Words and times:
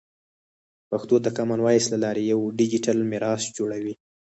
پښتو 0.89 1.15
د 1.21 1.27
کامن 1.37 1.59
وایس 1.63 1.85
له 1.93 1.97
لارې 2.03 2.23
یوه 2.31 2.53
ډیجیټل 2.59 2.97
میراث 3.11 3.43
جوړوي. 3.57 3.93